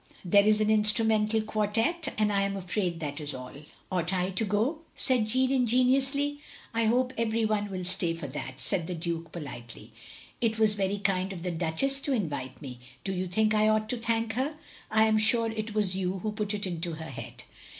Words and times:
"There 0.25 0.47
is 0.47 0.59
an 0.59 0.71
instrumental 0.71 1.41
quartette; 1.41 2.11
and 2.17 2.33
I 2.33 2.41
am 2.41 2.57
afraid 2.57 2.99
that 3.01 3.21
is 3.21 3.35
all." 3.35 3.53
"Ought 3.91 4.11
I 4.11 4.31
to 4.31 4.43
go?" 4.43 4.79
said 4.95 5.27
Jeanne 5.27 5.51
ingenuously." 5.51 6.39
I 6.73 6.85
hope 6.85 7.13
every 7.19 7.45
one 7.45 7.69
will 7.69 7.83
stay 7.85 8.15
for 8.15 8.25
that," 8.25 8.55
said 8.59 8.87
the 8.87 8.95
Duke, 8.95 9.31
politely." 9.31 9.93
It 10.41 10.57
was 10.57 10.73
very 10.73 10.97
kind 10.97 11.31
of 11.31 11.43
the 11.43 11.51
Duchess 11.51 11.99
to 12.01 12.13
invite 12.13 12.59
me; 12.63 12.79
do 13.03 13.13
you 13.13 13.27
think 13.27 13.53
I 13.53 13.69
ought 13.69 13.89
to 13.89 13.97
thank 13.97 14.33
her? 14.33 14.55
I 14.89 15.03
am 15.03 15.19
sure 15.19 15.51
it 15.51 15.75
was 15.75 15.95
you 15.95 16.17
who 16.17 16.31
put 16.31 16.55
it 16.55 16.65
into 16.65 16.93
her 16.93 17.11
head. 17.11 17.43